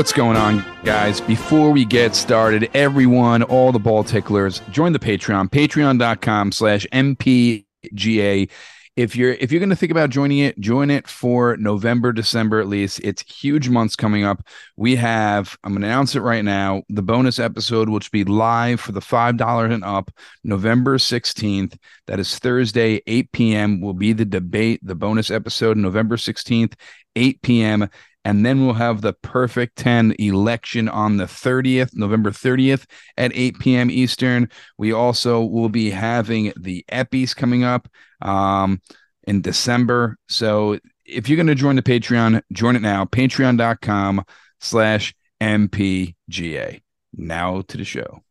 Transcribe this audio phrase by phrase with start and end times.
[0.00, 1.20] What's going on, guys?
[1.20, 8.50] Before we get started, everyone, all the ball ticklers, join the Patreon, patreon.com slash MPGA.
[8.96, 12.66] If you're if you're gonna think about joining it, join it for November, December at
[12.66, 13.02] least.
[13.04, 14.42] It's huge months coming up.
[14.74, 18.80] We have, I'm gonna announce it right now, the bonus episode, which will be live
[18.80, 20.10] for the five dollars and up,
[20.42, 21.76] November 16th.
[22.06, 23.82] That is Thursday, 8 p.m.
[23.82, 26.72] will be the debate, the bonus episode, November 16th,
[27.16, 27.90] 8 p.m
[28.24, 32.84] and then we'll have the perfect 10 election on the 30th november 30th
[33.16, 34.48] at 8 p.m eastern.
[34.78, 37.88] We also will be having the eppies coming up
[38.22, 38.80] um,
[39.26, 40.16] in december.
[40.28, 43.04] So if you're going to join the patreon join it now.
[43.04, 44.24] Patreon.com
[44.60, 46.82] slash mpga
[47.14, 48.22] now to the show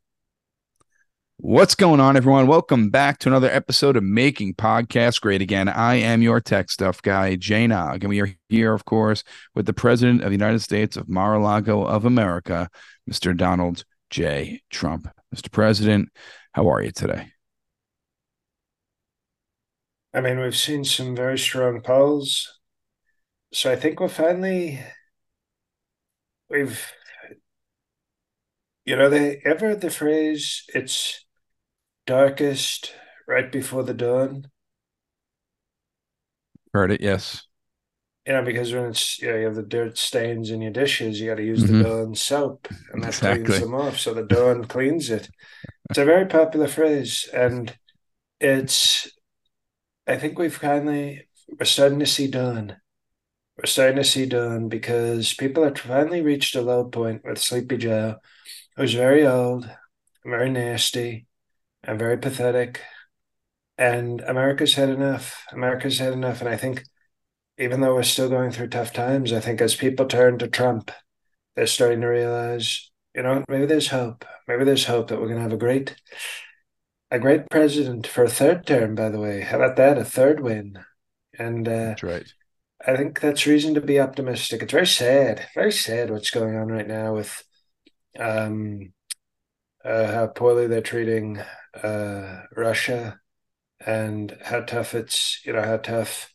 [1.42, 2.48] What's going on, everyone?
[2.48, 5.70] Welcome back to another episode of Making Podcasts Great Again.
[5.70, 9.24] I am your tech stuff guy, Jay Nog, and we are here, of course,
[9.56, 12.70] with the President of the United States of Mar-a-Lago of America,
[13.10, 13.36] Mr.
[13.36, 14.64] Donald J.
[14.70, 15.08] Trump.
[15.34, 15.50] Mr.
[15.50, 16.10] President,
[16.52, 17.30] how are you today?
[20.14, 22.60] I mean, we've seen some very strong polls.
[23.54, 24.82] So I think we're finally,
[26.50, 26.92] we've,
[28.84, 31.26] you know, they ever the phrase, it's
[32.10, 32.92] darkest
[33.28, 34.48] right before the dawn.
[36.74, 37.44] Heard it, yes.
[38.26, 41.22] You know, because when it's you, know, you have the dirt stains in your dishes,
[41.22, 41.78] you got to use mm-hmm.
[41.78, 43.46] the Dawn soap, and that exactly.
[43.46, 44.00] cleans them off.
[44.00, 45.30] So the Dawn cleans it.
[45.90, 47.76] It's a very popular phrase, and
[48.40, 49.08] it's.
[50.08, 52.78] I think we've finally we're starting to see dawn.
[53.58, 57.78] We're starting to see dawn because people have finally reached a low point with Sleepy
[57.78, 58.16] Joe,
[58.76, 59.70] who's very old,
[60.26, 61.28] very nasty,
[61.84, 62.82] and very pathetic.
[63.78, 65.46] And America's had enough.
[65.52, 66.42] America's had enough.
[66.42, 66.84] And I think
[67.58, 70.92] even though we're still going through tough times, I think as people turn to Trump,
[71.56, 74.26] they're starting to realize, you know, maybe there's hope.
[74.48, 75.96] Maybe there's hope that we're going to have a great,
[77.12, 78.96] a great president for a third term.
[78.96, 79.98] By the way, how about that?
[79.98, 80.80] A third win,
[81.38, 82.34] and uh, that's right.
[82.86, 84.62] I think that's reason to be optimistic.
[84.64, 87.44] It's very sad, very sad what's going on right now with
[88.18, 88.94] um,
[89.84, 91.40] uh, how poorly they're treating
[91.84, 93.20] uh, Russia
[93.86, 96.34] and how tough it's you know how tough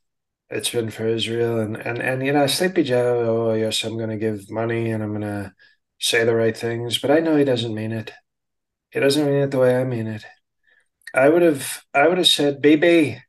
[0.51, 1.61] it's been for Israel.
[1.61, 5.03] And and and you know Sleepy Joe oh yes I'm going to give money and
[5.03, 5.53] I'm going to
[5.99, 8.13] say the right things but I know he doesn't mean it.
[8.91, 10.25] He doesn't mean it the way I mean it.
[11.13, 13.23] I would have I would have said Bibi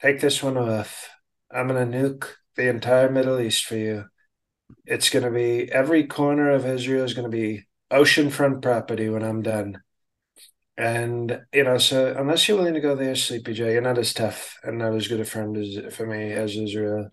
[0.00, 1.10] take this one off.
[1.50, 4.06] I'm going to nuke the entire Middle East for you.
[4.84, 9.22] It's going to be every corner of Israel is going to be oceanfront property when
[9.22, 9.80] I'm done
[10.76, 14.12] and you know, so unless you're willing to go there, Sleepy Joe, you're not as
[14.12, 17.10] tough and not as good a friend as for me as Israel,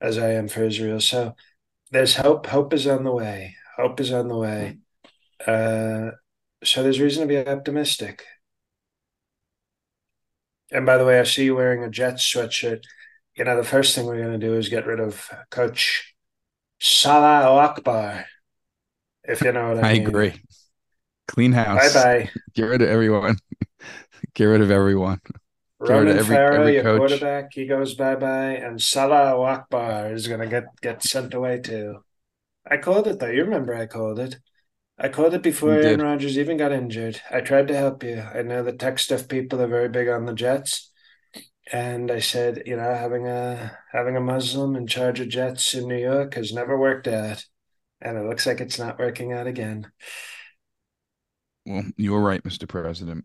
[0.00, 1.00] as I am for Israel.
[1.00, 1.34] So
[1.92, 2.46] there's hope.
[2.46, 3.54] Hope is on the way.
[3.76, 4.78] Hope is on the way.
[5.46, 6.10] Uh,
[6.64, 8.24] so there's reason to be optimistic.
[10.72, 12.82] And by the way, I see you wearing a Jets sweatshirt.
[13.36, 16.14] You know, the first thing we're going to do is get rid of Coach
[16.80, 18.26] Salah Akbar,
[19.24, 20.06] if you know what I, I mean.
[20.06, 20.34] agree.
[21.28, 21.80] Clean house.
[21.94, 22.30] Bye bye.
[22.54, 23.38] Get rid of everyone.
[24.34, 25.20] Get rid of everyone.
[25.84, 26.94] Get Ronan rid of every, Farrow, every your coach.
[26.96, 32.04] quarterback, he goes bye bye, and Salah Akbar is gonna get get sent away too.
[32.70, 33.28] I called it though.
[33.30, 34.38] You remember I called it.
[34.98, 37.20] I called it before Aaron Rodgers even got injured.
[37.30, 38.20] I tried to help you.
[38.20, 40.92] I know the tech stuff people are very big on the Jets,
[41.72, 45.88] and I said, you know, having a having a Muslim in charge of Jets in
[45.88, 47.44] New York has never worked out,
[48.00, 49.90] and it looks like it's not working out again.
[51.66, 52.68] Well, you were right, Mr.
[52.68, 53.24] President.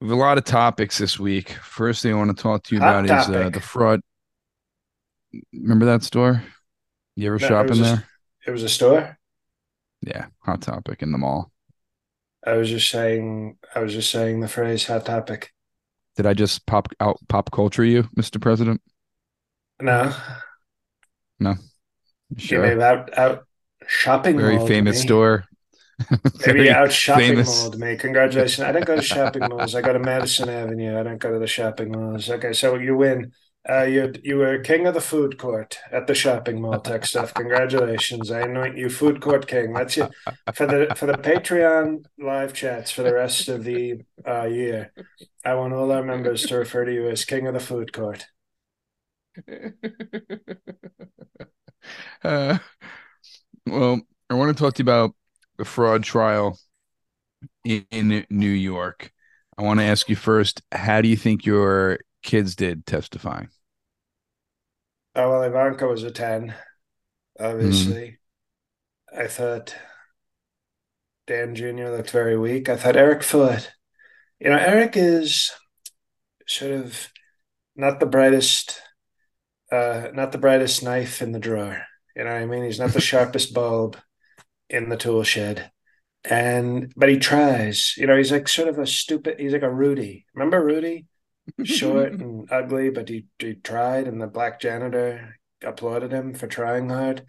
[0.00, 1.50] We have a lot of topics this week.
[1.50, 4.00] First thing I want to talk to you Hot about is uh, the fraud.
[5.52, 6.42] Remember that store?
[7.16, 8.04] You ever No, shop in a- there?
[8.46, 9.18] It was a store.
[10.00, 11.50] Yeah, hot topic in the mall.
[12.46, 13.58] I was just saying.
[13.74, 15.52] I was just saying the phrase "hot topic."
[16.14, 18.40] Did I just pop out pop culture you, Mr.
[18.40, 18.80] President?
[19.80, 20.12] No,
[21.40, 21.56] you
[22.36, 22.76] Sure.
[22.76, 23.44] may out out
[23.86, 25.02] shopping Very malled famous me.
[25.02, 25.44] store.
[26.10, 27.46] Maybe Very out shopping famous.
[27.46, 27.96] malled me.
[27.96, 28.64] Congratulations.
[28.64, 29.74] I don't go to shopping malls.
[29.74, 30.98] I go to Madison Avenue.
[30.98, 32.30] I don't go to the shopping malls.
[32.30, 33.32] Okay, so you win.
[33.68, 37.34] Uh, you you were king of the food court at the shopping mall tech stuff.
[37.34, 38.30] Congratulations.
[38.30, 39.72] I anoint you food court king.
[39.74, 40.08] That's you
[40.54, 44.92] for the for the Patreon live chats for the rest of the uh, year.
[45.44, 48.26] I want all our members to refer to you as king of the food court.
[52.22, 52.58] Uh,
[53.66, 54.00] well,
[54.30, 55.14] I want to talk to you about
[55.56, 56.58] the fraud trial
[57.64, 59.12] in, in New York.
[59.56, 63.48] I want to ask you first, how do you think your kids did testifying?
[65.14, 66.54] Oh well, Ivanka was a ten,
[67.40, 68.18] obviously.
[69.16, 69.74] I thought
[71.26, 71.88] Don Jr.
[71.88, 72.68] looked very weak.
[72.68, 73.72] I thought Eric Foot,
[74.38, 75.50] you know, Eric is
[76.46, 77.08] sort of
[77.76, 78.80] not the brightest,
[79.70, 81.82] uh, not the brightest knife in the drawer.
[82.16, 82.64] You know what I mean?
[82.64, 83.96] He's not the sharpest bulb
[84.68, 85.70] in the tool shed.
[86.24, 87.94] And but he tries.
[87.96, 89.38] You know, he's like sort of a stupid.
[89.38, 90.26] He's like a Rudy.
[90.34, 91.06] Remember Rudy?
[91.64, 96.90] Short and ugly, but he he tried, and the black janitor applauded him for trying
[96.90, 97.24] hard.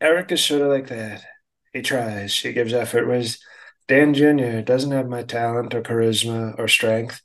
[0.00, 1.24] Eric is sort of like that.
[1.72, 2.36] He tries.
[2.38, 3.06] He gives effort.
[3.06, 3.38] Whereas
[3.88, 4.60] Don Jr.
[4.60, 7.22] doesn't have my talent or charisma or strength,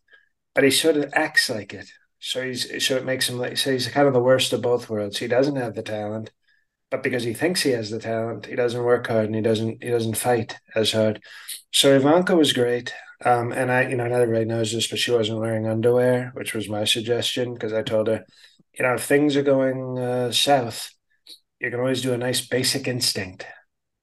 [0.54, 1.92] but he sort of acts like it.
[2.22, 4.90] So he's so it makes him like so he's kind of the worst of both
[4.90, 5.18] worlds.
[5.20, 6.32] He doesn't have the talent,
[6.92, 9.84] but because he thinks he has the talent, he doesn't work hard and he doesn't
[9.84, 11.24] he doesn't fight as hard.
[11.74, 12.94] So Ivanka was great.
[13.26, 16.54] Um, and I, you know, not everybody knows this, but she wasn't wearing underwear, which
[16.54, 18.26] was my suggestion because I told her,
[18.78, 20.92] you know, if things are going uh, south,
[21.60, 23.46] you can always do a nice basic instinct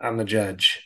[0.01, 0.83] on the judge.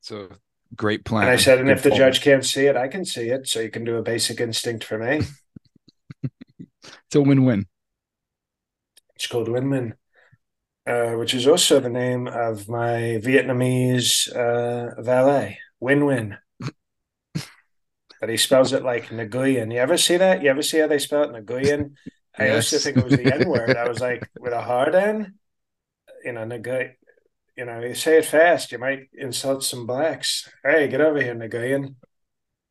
[0.00, 0.28] It's a
[0.74, 1.22] great plan.
[1.22, 3.48] And I said, and if the judge can't see it, I can see it.
[3.48, 5.22] So you can do a basic instinct for me.
[6.82, 7.66] It's a win-win.
[9.22, 9.94] It's called Win Win,
[10.84, 16.38] uh, which is also the name of my Vietnamese uh, valet, Win Win.
[18.20, 19.72] But he spells it like Nguyen.
[19.72, 20.42] You ever see that?
[20.42, 21.94] You ever see how they spell it Nguyen?
[22.38, 23.76] I used to think it was the N word.
[23.76, 25.34] I was like, with a hard N,
[26.24, 26.94] you know, Nguyen.
[27.56, 30.48] You know, you say it fast, you might insult some blacks.
[30.64, 31.94] Hey, get over here, Nguyen.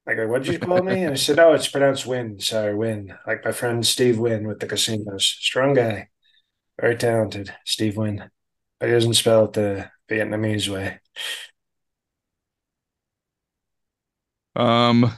[0.07, 1.03] I go, what'd you call me?
[1.03, 2.39] And I said, oh, it's pronounced Win.
[2.39, 3.13] Sorry, Win.
[3.27, 5.25] Like my friend Steve Wynn with the casinos.
[5.25, 6.09] Strong guy.
[6.79, 8.29] Very talented, Steve Wynn.
[8.79, 10.99] But he doesn't spell it the Vietnamese way.
[14.55, 15.11] Um,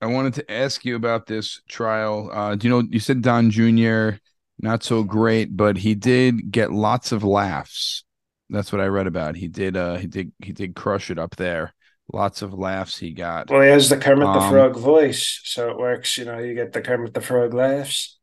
[0.00, 2.30] I wanted to ask you about this trial.
[2.32, 4.18] Uh, do you know you said Don Jr.
[4.60, 8.04] not so great, but he did get lots of laughs.
[8.50, 9.36] That's what I read about.
[9.36, 11.74] He did uh he did he did crush it up there.
[12.12, 13.50] Lots of laughs he got.
[13.50, 16.16] Well, he has the Kermit the Um, Frog voice, so it works.
[16.16, 18.18] You know, you get the Kermit the Frog laughs.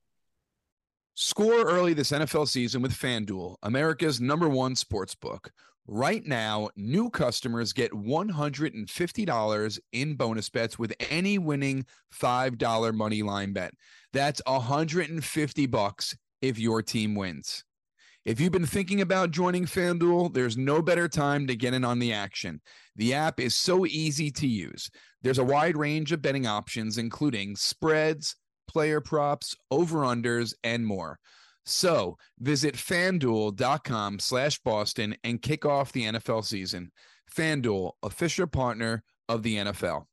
[1.15, 5.51] Score early this NFL season with FanDuel, America's number one sports book.
[5.85, 13.51] Right now, new customers get $150 in bonus bets with any winning $5 money line
[13.51, 13.73] bet.
[14.13, 17.65] That's 150 bucks if your team wins.
[18.25, 21.99] If you've been thinking about joining FanDuel, there's no better time to get in on
[21.99, 22.61] the action.
[22.95, 24.89] The app is so easy to use.
[25.21, 31.19] There's a wide range of betting options, including spreads, player props, over-unders, and more.
[31.65, 36.91] So visit fanduel.com slash Boston and kick off the NFL season.
[37.35, 40.05] FanDuel, official partner of the NFL.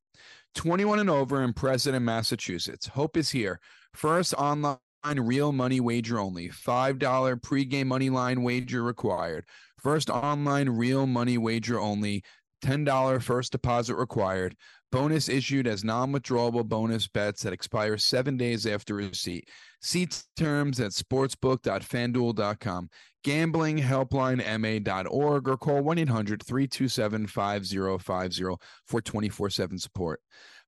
[0.57, 2.89] 21 and over and present in Massachusetts.
[2.89, 3.61] Hope is here.
[3.95, 6.49] First online real money wager only.
[6.49, 9.45] $5 pregame money line wager required.
[9.79, 12.23] First online real money wager only.
[12.63, 14.55] $10 first deposit required.
[14.93, 19.49] Bonus issued as non withdrawable bonus bets that expire seven days after receipt.
[19.81, 22.91] See terms at sportsbook.fanduel.com.
[23.23, 30.21] Gambling helpline ma.org or call 1 800 327 5050 for 24 7 support.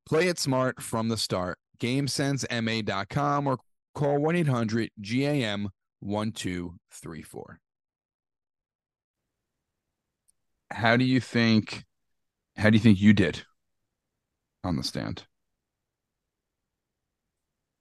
[0.06, 1.58] Play it smart from the start.
[1.80, 3.58] GameSenseMA.com or
[3.94, 5.68] call 1 800 GAM
[6.00, 7.61] 1234.
[10.70, 11.84] How do you think?
[12.56, 13.44] How do you think you did
[14.64, 15.25] on the stand?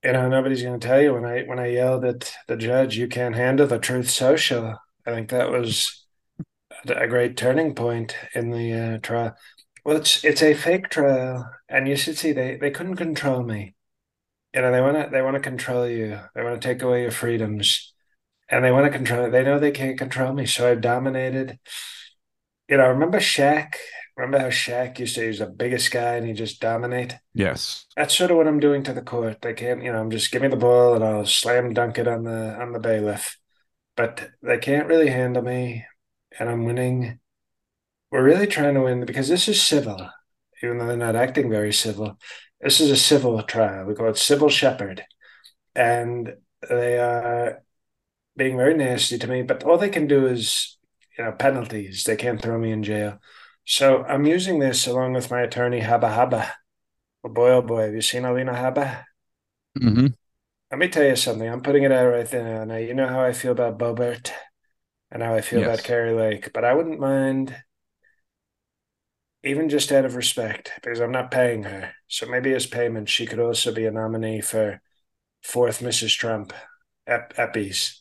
[0.04, 2.98] You know, nobody's going to tell you when I when I yelled at the judge,
[2.98, 6.06] "You can't handle the truth social." I think that was
[6.88, 9.36] a great turning point in the uh, trial.
[9.86, 13.76] Well, it's it's a fake trial, and you should see they they couldn't control me.
[14.54, 16.20] You know, they want to they want to control you.
[16.36, 17.94] They want to take away your freedoms,
[18.50, 19.30] and they want to control.
[19.30, 21.60] They know they can't control me, so I've dominated.
[22.68, 23.76] You know, remember Shaq?
[24.18, 25.22] Remember how Shaq used to?
[25.22, 27.16] He was the biggest guy, and he just dominate.
[27.34, 29.42] Yes, That's sort of what I'm doing to the court.
[29.42, 32.08] They can't, you know, I'm just give me the ball and I'll slam dunk it
[32.08, 33.38] on the on the bailiff.
[33.98, 35.86] But they can't really handle me,
[36.40, 37.20] and I'm winning.
[38.12, 40.10] We're really trying to win because this is civil,
[40.64, 42.18] even though they're not acting very civil.
[42.62, 43.86] This is a civil trial.
[43.86, 45.04] We call it civil shepherd,
[45.76, 46.36] and
[46.70, 47.64] they are
[48.38, 49.44] being very nasty to me.
[49.44, 50.78] But all they can do is,
[51.18, 52.04] you know, penalties.
[52.06, 53.20] They can't throw me in jail.
[53.66, 56.52] So I'm using this along with my attorney Habba Habba.
[57.24, 59.06] Oh boy, oh boy, have you seen Alina Habba?
[59.80, 60.14] hmm
[60.72, 61.48] Let me tell you something.
[61.48, 62.78] I'm putting it out right there now.
[62.78, 64.32] You know how I feel about Boebert
[65.12, 65.84] and how I feel about Yes.
[65.84, 67.56] Kari Lake, but I wouldn't mind,
[69.52, 71.94] even just out of respect, because I'm not paying her.
[72.08, 74.82] So maybe as payment, she could also be a nominee for
[75.44, 76.18] fourth Mrs.
[76.18, 76.54] Trump
[77.08, 78.00] Ep- Eppies.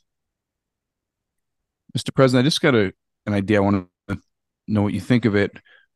[1.97, 2.13] Mr.
[2.13, 2.45] President.
[2.45, 2.93] I just got a
[3.27, 3.59] an idea.
[3.59, 4.19] I want to
[4.69, 5.53] know what you think of it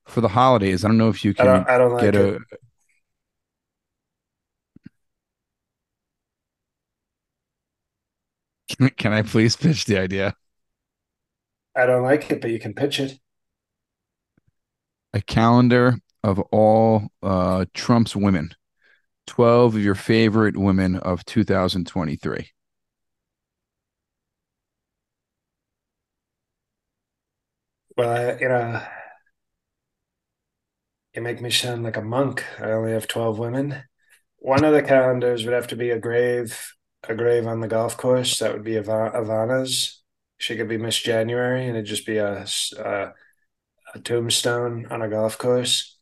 [0.07, 0.85] for the holidays.
[0.85, 1.69] I don't know if you I can don't.
[1.69, 2.37] I don't like get it.
[2.39, 2.41] a.
[8.97, 10.35] Can I please pitch the idea?
[11.77, 13.19] I don't like it, but you can pitch it.
[15.15, 15.95] A calendar
[16.25, 18.53] of all uh, Trump's women,
[19.29, 22.51] twelve of your favorite women of 2023.
[27.97, 28.83] Well, you know,
[31.15, 32.45] you make me sound like a monk.
[32.59, 33.85] I only have 12 women.
[34.39, 36.75] One of the calendars would have to be a grave,
[37.09, 38.41] a grave on the golf course.
[38.41, 40.03] That would be Ivana, Ivana's.
[40.39, 42.45] She could be Miss January, and it'd just be a,
[42.79, 43.13] a,
[43.95, 45.97] a tombstone on a golf course.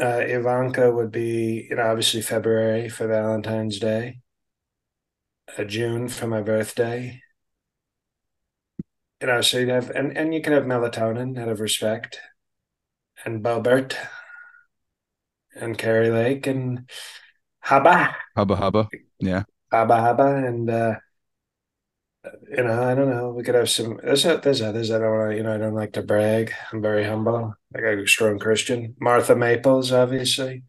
[0.00, 4.18] Uh, Ivanka would be, you know, obviously February for Valentine's Day,
[5.56, 7.20] uh, June for my birthday.
[9.20, 12.20] You know, so you'd have, and, and you can have melatonin out of respect,
[13.24, 13.94] and Boebert,
[15.54, 16.90] and Kari Lake, and
[17.64, 18.14] Habba.
[18.36, 18.88] Hubba hubba.
[19.20, 19.44] Yeah.
[19.72, 20.94] Habba Habba, and uh,
[22.48, 23.30] you know, I don't know.
[23.30, 23.98] We could have some.
[24.02, 24.90] There's there's others.
[24.90, 25.36] I don't want to.
[25.36, 26.52] You know, I don't like to brag.
[26.72, 27.54] I'm very humble.
[27.72, 28.94] Like a strong Christian.
[29.00, 30.62] Marla Maples, obviously.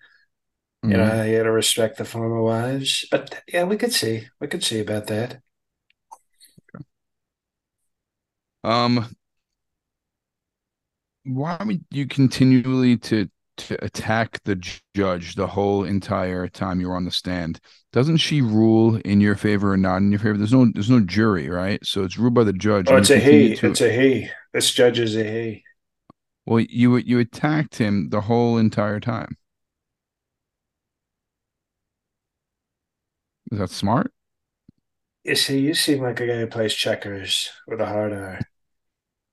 [0.87, 0.97] You Mhm.
[0.97, 3.05] know, you got to respect the former wives.
[3.11, 4.27] But yeah, we could see.
[4.39, 5.41] We could see about that.
[8.63, 9.15] Um,
[11.23, 14.55] why would you continually to to attack the
[14.95, 17.59] judge the whole entire time you're on the stand?
[17.93, 20.37] Doesn't she rule in your favor or not in your favor?
[20.37, 21.83] There's no there's no jury, right?
[21.85, 22.87] So it's ruled by the judge.
[22.89, 23.55] Oh, it's a he.
[23.55, 24.29] to- It's a he.
[24.53, 25.63] This judge is a he.
[26.45, 29.37] well, you you attacked him the whole entire time.
[33.51, 34.11] Is that smart?
[35.23, 38.39] You see, you seem like a guy who plays checkers with a hard R.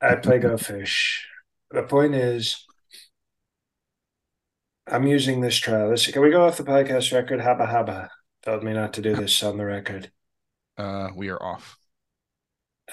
[0.01, 1.27] I play Go Fish.
[1.71, 2.67] The point is,
[4.87, 5.91] I'm using this trial.
[5.91, 7.41] This can we go off the podcast record?
[7.41, 8.09] Habba Habba
[8.43, 10.11] told me not to do this on the record.
[10.77, 11.77] Uh, we are off.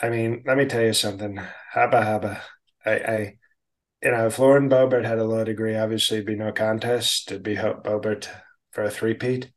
[0.02, 1.40] I mean, let me tell you something.
[1.74, 2.42] Habba Habba.
[2.86, 3.38] I, I,
[4.04, 7.32] you know, if Lauren Boebert had a law degree, obviously it'd be no contest.
[7.32, 8.30] It'd be Hope Boebert
[8.72, 9.52] for a three-peat.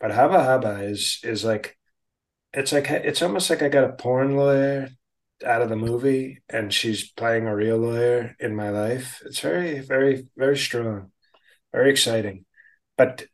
[0.00, 1.78] But Habba Habba is is like,
[2.52, 4.88] it's like it's almost like I got a porn lawyer
[5.44, 9.22] out of the movie, and she's playing a real lawyer in my life.
[9.26, 11.10] It's very, very, very strong,
[11.74, 12.44] very exciting.
[12.96, 13.26] But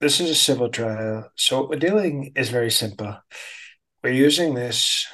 [0.00, 3.16] this is a civil trial, so what we're dealing is very simple.
[4.04, 5.06] We're using this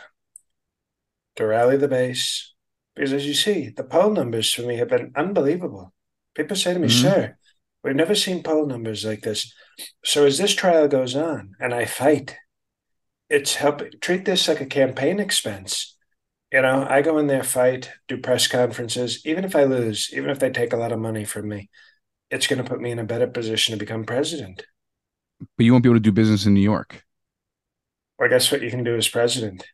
[1.37, 2.53] to rally the base.
[2.95, 5.95] Because as you see, the poll numbers for me have been unbelievable.
[6.35, 7.01] People say to me, Mhm.
[7.01, 7.37] Sir,
[7.83, 9.55] we've never seen poll numbers like this.
[10.05, 12.37] So as this trial goes on and I fight,
[13.31, 15.97] it's helping treat this like a campaign expense.
[16.53, 20.29] You know, I go in there, fight, do press conferences, even if I lose, even
[20.29, 21.71] if they take a lot of money from me,
[22.33, 24.65] it's going to put me in a better position to become president.
[25.57, 27.05] But you won't be able to do business in New York.
[28.19, 29.65] Or guess what you can do as president?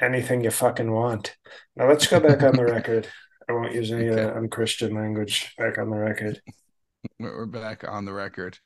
[0.00, 1.36] Anything you fucking want.
[1.76, 3.08] Now let's go back on the record.
[3.48, 4.22] I won't use any of Okay.
[4.24, 6.40] the unchristian language back on the record.
[7.18, 8.58] We're we're back on the record.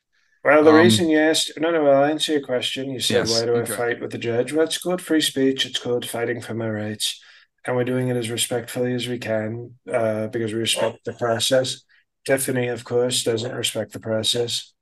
[0.45, 2.91] Well, the Um, reason you asked, no, no, I'll answer your question.
[2.91, 3.75] You said, Yes, why do I okay.
[3.75, 4.53] fight with the judge?
[4.53, 5.67] Well, it's called free speech.
[5.67, 7.21] It's called fighting for my rights.
[7.67, 11.83] And we're doing it as respectfully as we can uh, because we respect the process.
[12.29, 14.73] Tiffany, of course, doesn't respect the process.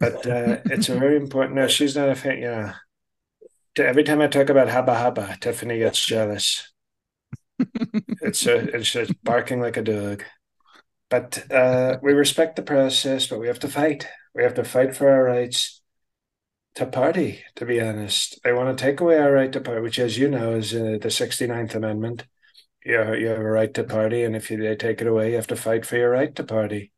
[0.00, 1.56] But uh, it's a very important.
[1.56, 2.40] No, she's not a fan.
[2.40, 2.74] Yeah.
[3.76, 6.72] Every time I talk about Habba Habba, Tiffany gets jealous.
[8.20, 10.22] It's a, it's just barking like a dog.
[11.10, 14.08] but uh, we respect the process, but we have to fight.
[14.34, 15.82] We have to fight for our rights
[16.76, 18.40] to party, to be honest.
[18.44, 20.98] They want to take away our right to party, which, as you know, is uh,
[21.02, 22.26] the 69th Amendment.
[22.84, 25.48] You you have a right to party, and if they take it away, you have
[25.48, 26.92] to fight for your right to party.